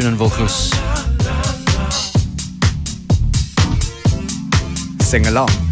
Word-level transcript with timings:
schönen 0.00 0.18
Vocals. 0.18 0.70
Sing 5.02 5.26
along. 5.26 5.69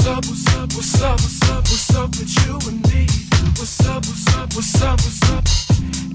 What's 0.00 0.06
up, 0.06 0.24
what's 0.26 0.46
up, 0.56 0.72
what's 0.72 1.02
up, 1.02 1.20
what's 1.20 1.50
up, 1.50 1.62
what's 1.62 1.94
up 1.94 2.08
with 2.10 2.46
you 2.46 2.58
and 2.68 2.82
me? 2.90 3.06
What's 3.54 3.86
up, 3.86 4.04
what's 4.06 4.34
up, 4.34 4.54
what's 4.54 4.82
up, 4.82 4.98
what's 4.98 5.30
up? 5.30 5.44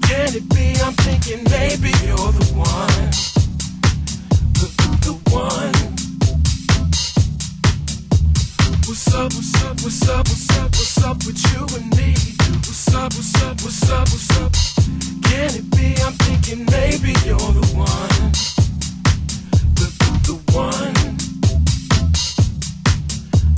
Can 0.02 0.34
it 0.34 0.48
be 0.50 0.76
I'm 0.82 0.92
thinking 1.06 1.44
maybe 1.44 1.88
you're 2.04 2.32
the 2.32 2.46
one? 2.52 3.10
The, 4.58 4.68
the 5.06 5.14
one. 5.32 5.72
What's 8.84 9.14
up, 9.14 9.32
what's 9.32 9.64
up, 9.64 9.80
what's 9.80 10.08
up, 10.08 10.26
what's 10.26 10.50
up, 10.58 10.70
what's 10.74 11.04
up 11.04 11.16
with 11.24 11.40
you 11.52 11.62
and 11.78 11.96
me? 11.96 12.12
What's 12.66 12.94
up, 12.94 13.14
what's 13.14 13.42
up, 13.42 13.62
what's 13.62 13.90
up, 13.90 14.08
what's 14.10 14.30
up? 14.40 14.52
Can 15.30 15.54
it 15.54 15.70
be 15.70 15.94
I'm 16.02 16.12
thinking 16.26 16.66
maybe 16.66 17.14
you're 17.24 17.38
the 17.38 17.66
one? 17.74 18.55
one. 20.56 20.96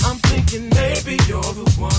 I'm 0.03 0.17
thinking 0.29 0.69
maybe 0.69 1.15
you're 1.27 1.41
the 1.41 1.65
one. 1.79 1.98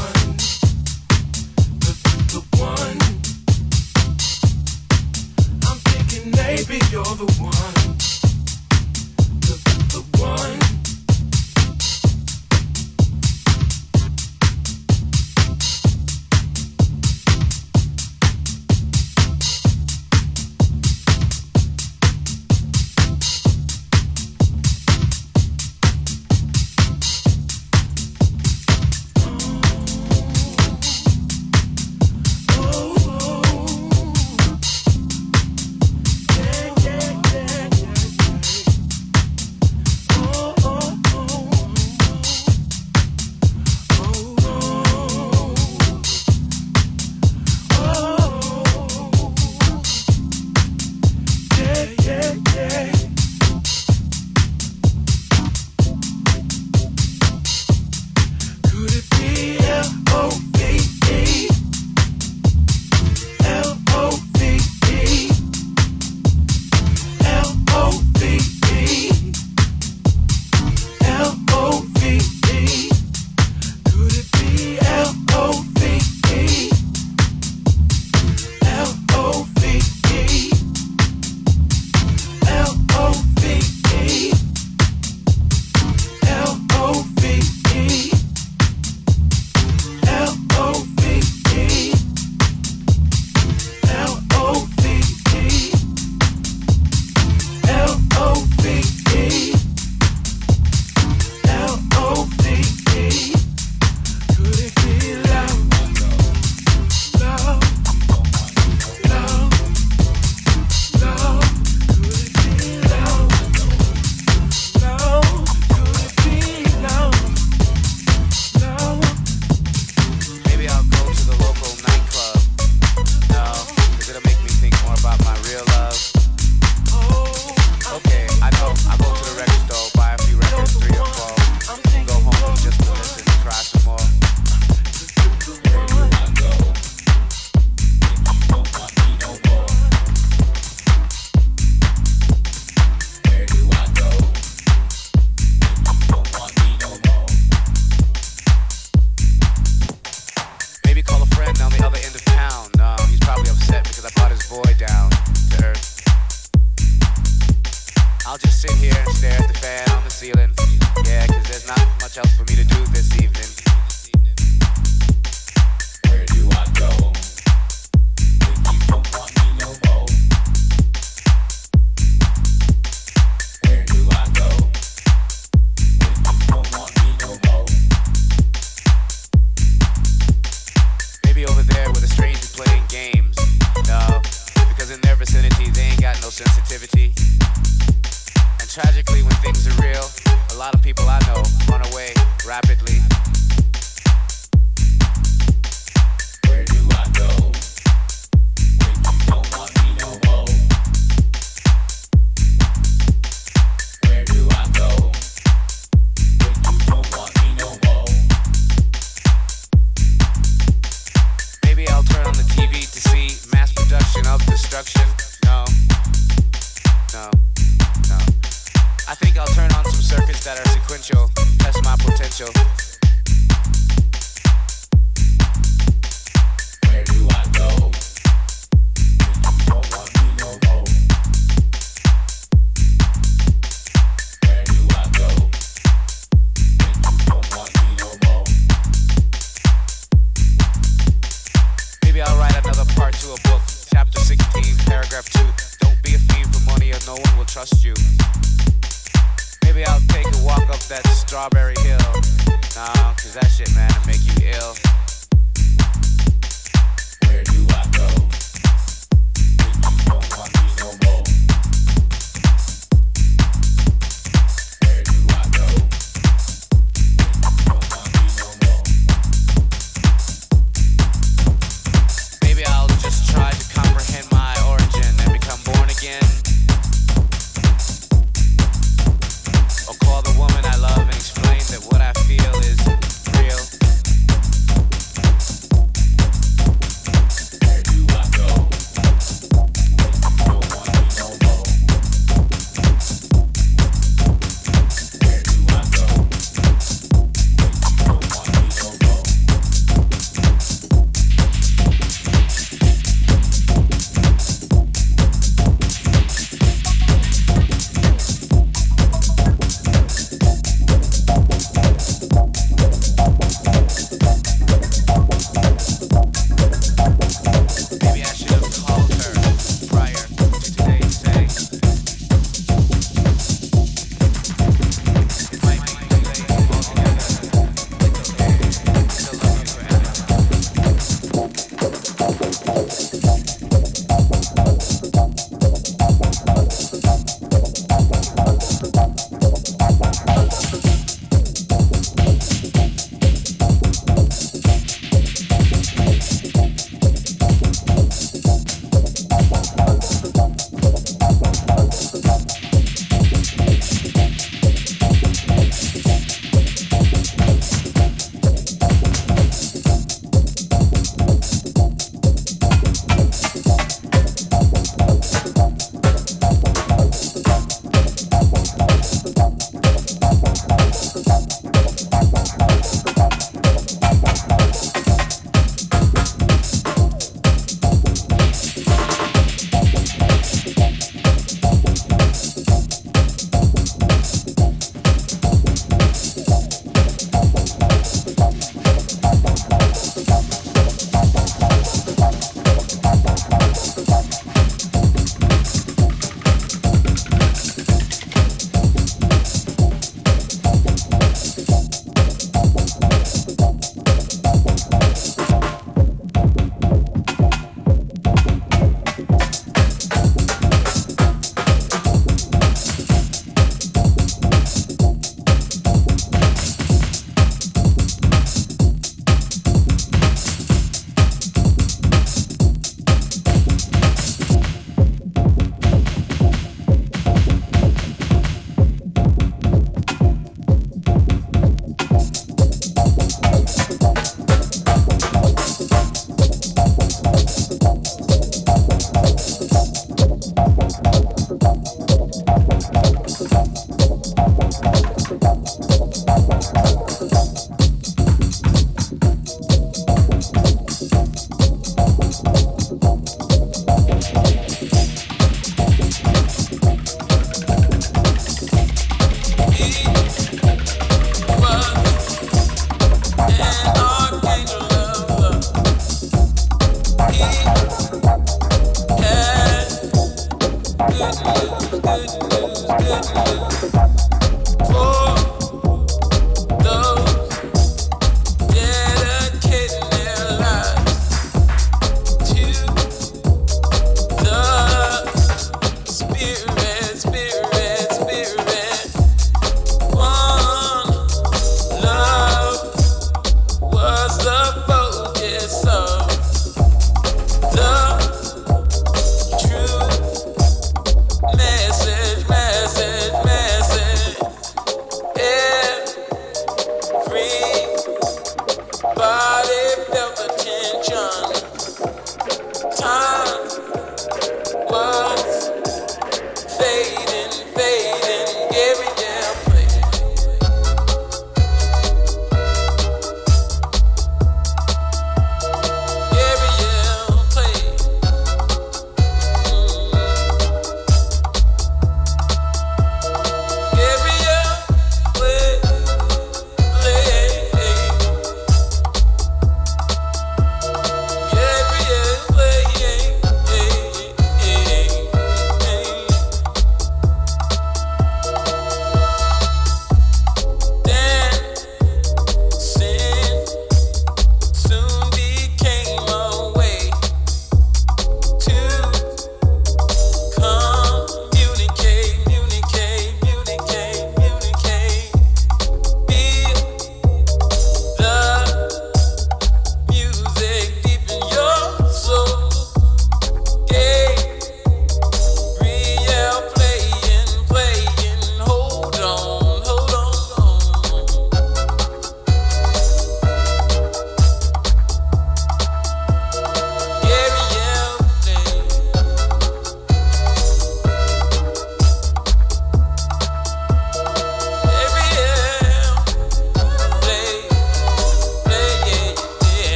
Peace. 473.33 473.60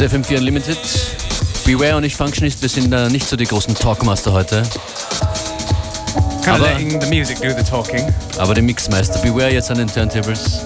Ist 0.00 0.12
FM4 0.12 0.38
Unlimited. 0.38 0.78
Beware 1.64 1.96
und 1.96 2.04
ich 2.04 2.16
Functionist, 2.16 2.60
wir 2.62 2.68
sind 2.68 2.92
äh, 2.92 3.08
nicht 3.10 3.28
so 3.28 3.36
die 3.36 3.44
großen 3.44 3.74
Talkmaster 3.74 4.32
heute. 4.32 4.62
Kind 6.42 6.48
Aber- 6.48 6.66
letting 6.72 7.00
the 7.00 7.06
music 7.06 7.40
do 7.40 7.50
the 7.56 7.62
talking. 7.62 8.12
Aber 8.38 8.54
der 8.54 8.64
Mixmeister, 8.64 9.20
Beware 9.20 9.52
jetzt 9.52 9.70
an 9.70 9.78
den 9.78 9.86
Turntables. 9.86 10.60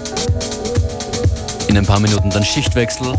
In 1.67 1.77
ein 1.77 1.85
paar 1.85 1.99
Minuten 1.99 2.31
dann 2.31 2.43
Schichtwechsel. 2.43 3.13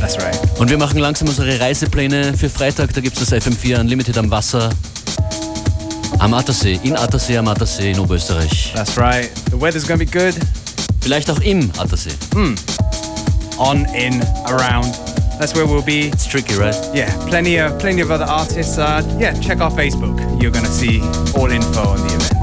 That's 0.00 0.18
right. 0.18 0.38
Und 0.58 0.68
wir 0.68 0.76
machen 0.76 0.98
langsam 0.98 1.28
unsere 1.28 1.58
Reisepläne 1.58 2.34
für 2.36 2.50
Freitag. 2.50 2.92
Da 2.92 3.00
gibt 3.00 3.18
es 3.18 3.26
das 3.28 3.42
FM4 3.42 3.80
Unlimited 3.80 4.18
am 4.18 4.30
Wasser. 4.30 4.68
Am 6.18 6.34
Attersee, 6.34 6.78
in 6.82 6.94
Attersee, 6.94 7.38
am 7.38 7.48
Attersee 7.48 7.92
in 7.92 8.00
Oberösterreich. 8.00 8.72
That's 8.74 8.98
right. 8.98 9.30
The 9.50 9.58
weather's 9.58 9.86
to 9.86 9.96
be 9.96 10.04
good. 10.04 10.34
Vielleicht 11.00 11.30
auch 11.30 11.40
im 11.40 11.70
Attersee. 11.78 12.10
On, 13.58 13.78
in, 13.94 14.22
around. 14.46 14.94
That's 15.38 15.54
where 15.54 15.66
we'll 15.66 15.82
be. 15.82 16.08
It's 16.08 16.26
tricky, 16.26 16.54
right? 16.54 16.74
Yeah, 16.94 17.14
plenty 17.28 17.58
of 17.58 17.78
plenty 17.78 18.00
of 18.00 18.10
other 18.10 18.24
artists. 18.24 18.78
Uh, 18.78 19.02
yeah, 19.18 19.38
check 19.40 19.60
our 19.60 19.70
Facebook. 19.70 20.18
You're 20.42 20.50
going 20.50 20.64
to 20.64 20.70
see 20.70 21.00
all 21.36 21.50
info 21.50 21.80
on 21.80 21.98
the 21.98 22.14
event. 22.14 22.37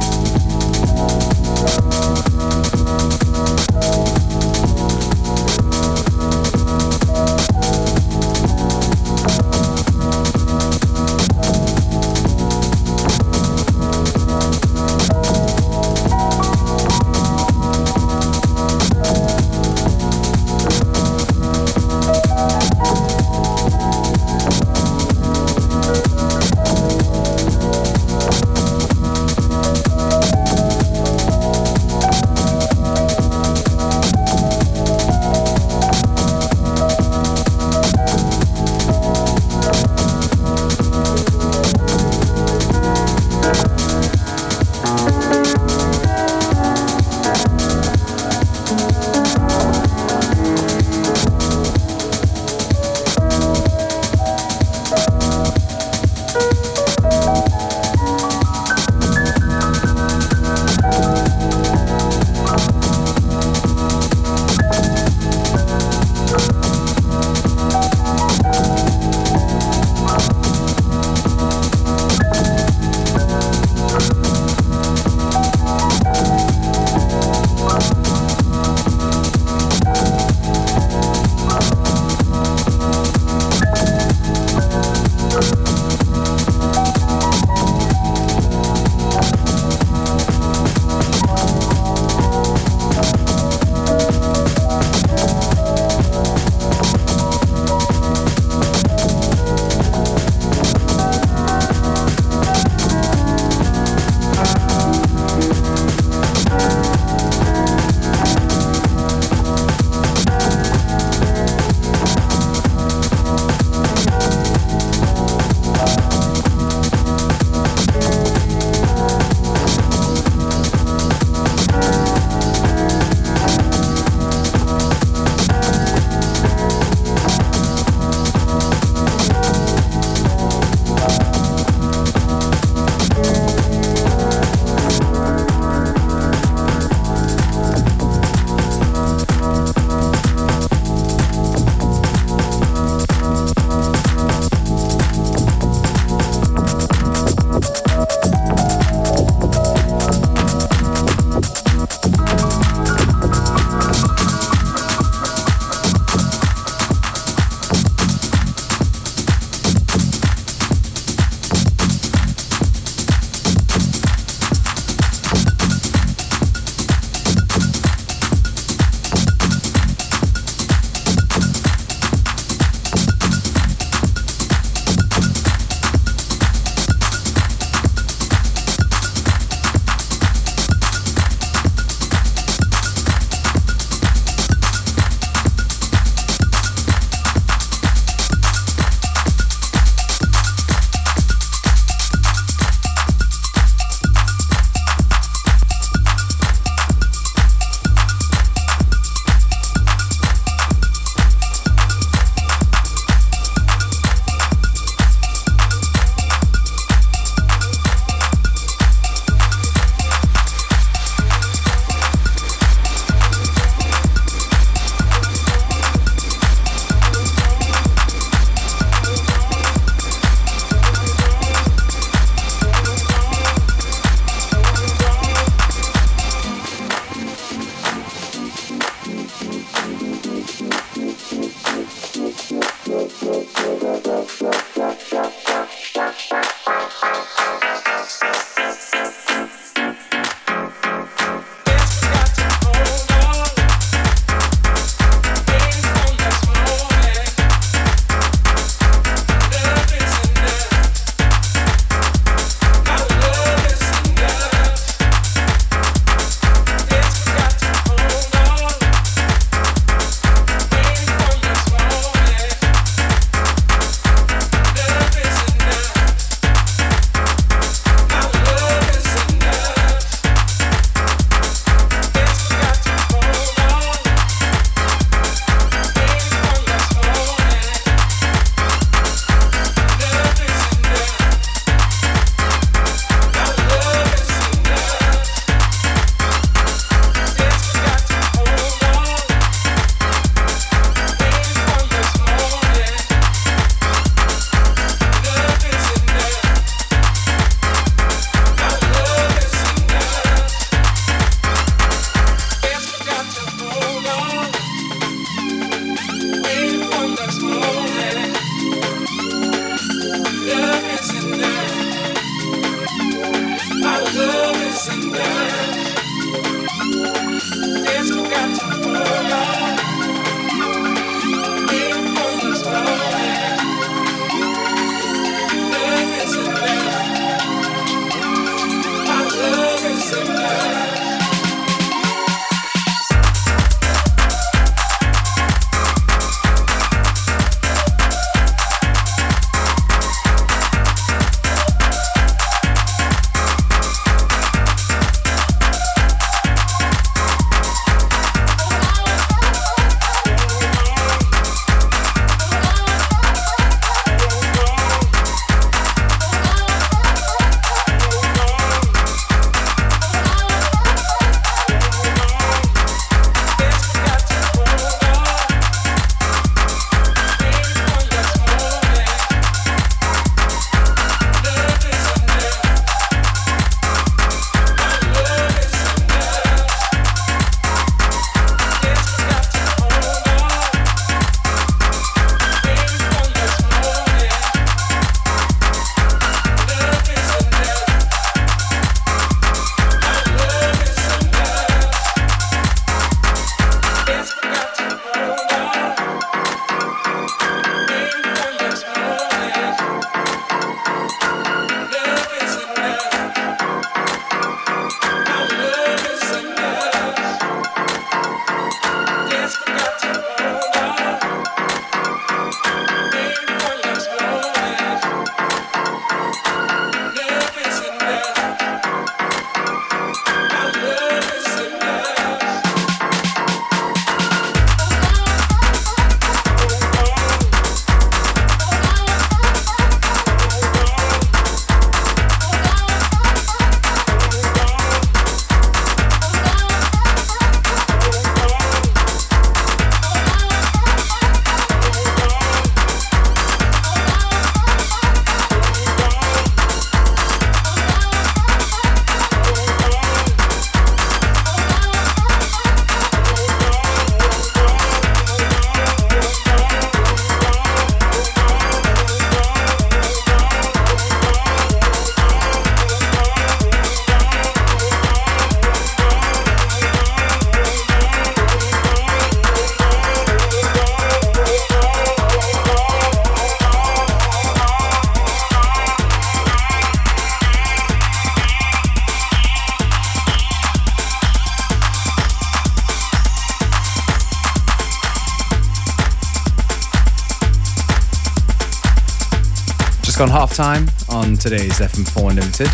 Just 490.16 490.20
gone 490.20 490.30
half 490.30 490.54
time 490.54 490.88
on 491.10 491.36
today's 491.36 491.80
FM4 491.80 492.30
Unlimited. 492.30 492.70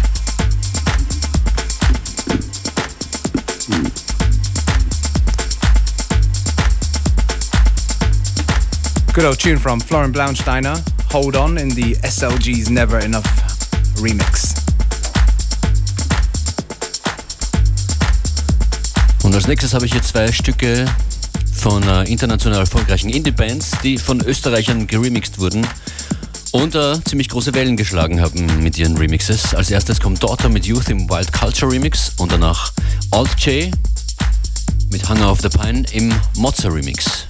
Good 9.13 9.25
old 9.25 9.39
tune 9.39 9.57
from 9.57 9.79
Florian 9.79 10.13
Blaunsteiner, 10.13 10.77
Hold 11.11 11.35
On 11.35 11.57
in 11.57 11.69
the 11.69 11.95
SLG's 12.03 12.69
Never 12.69 12.99
Enough 12.99 13.25
remix. 13.99 14.53
Und 19.23 19.33
als 19.33 19.47
nächstes 19.47 19.73
habe 19.73 19.87
ich 19.87 19.93
hier 19.93 20.03
zwei 20.03 20.31
Stücke 20.31 20.85
von 21.53 21.81
äh, 21.87 22.03
international 22.03 22.59
erfolgreichen 22.59 23.09
Indie-Bands, 23.09 23.71
die 23.83 23.97
von 23.97 24.21
Österreichern 24.21 24.85
geremixed 24.85 25.39
wurden 25.39 25.65
und 26.51 26.75
äh, 26.75 27.01
ziemlich 27.03 27.29
große 27.29 27.53
Wellen 27.53 27.77
geschlagen 27.77 28.21
haben 28.21 28.63
mit 28.63 28.77
ihren 28.77 28.97
Remixes. 28.97 29.53
Als 29.53 29.71
erstes 29.71 29.99
kommt 29.99 30.21
Daughter 30.23 30.49
mit 30.49 30.65
Youth 30.65 30.89
im 30.89 31.09
Wild 31.09 31.31
Culture 31.31 31.71
Remix 31.71 32.13
und 32.17 32.31
danach 32.31 32.71
Alt 33.11 33.39
J 33.39 33.71
mit 34.91 35.07
Hunger 35.09 35.31
of 35.31 35.41
the 35.41 35.49
Pine 35.49 35.83
im 35.93 36.13
Mozza 36.35 36.69
Remix. 36.69 37.20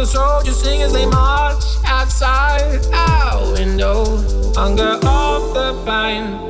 the 0.00 0.06
soldiers 0.06 0.58
sing 0.58 0.80
as 0.80 0.94
they 0.94 1.04
march 1.04 1.62
outside 1.84 2.80
our 2.94 3.52
window. 3.52 4.16
Hunger 4.54 4.98
of 5.02 5.52
the 5.52 5.82
pine. 5.84 6.49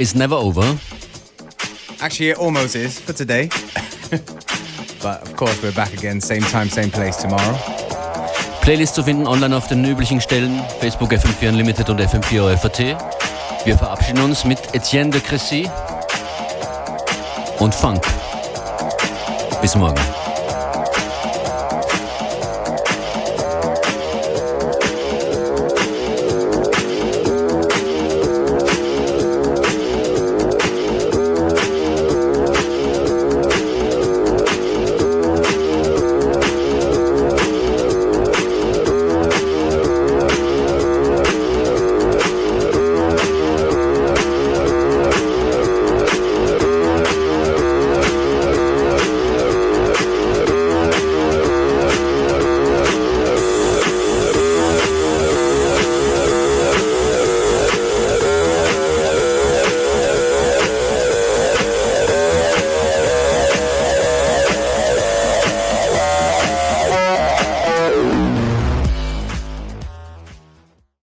Is 0.00 0.14
never 0.14 0.34
over. 0.34 0.78
Actually, 2.00 2.30
it 2.30 2.38
almost 2.38 2.74
is 2.74 2.98
for 2.98 3.12
today. 3.12 3.50
but 5.02 5.20
of 5.22 5.36
course, 5.36 5.62
we're 5.62 5.72
back 5.72 5.92
again, 5.92 6.20
same 6.20 6.42
time, 6.42 6.70
same 6.70 6.90
place 6.90 7.18
tomorrow. 7.18 7.54
Playlist 8.62 8.94
zu 8.94 9.02
finden 9.02 9.26
online 9.26 9.54
auf 9.54 9.68
den 9.68 9.84
üblichen 9.84 10.20
Stellen, 10.20 10.58
Facebook 10.80 11.12
FM4 11.12 11.50
Unlimited 11.50 11.90
und 11.90 12.00
FM4 12.00 12.56
FAT. 12.56 12.96
Wir 13.64 13.76
verabschieden 13.76 14.22
uns 14.22 14.44
mit 14.44 14.58
Etienne 14.74 15.10
de 15.10 15.20
Cressy 15.20 15.68
und 17.58 17.74
Funk. 17.74 18.02
Bis 19.60 19.76
morgen. 19.76 20.19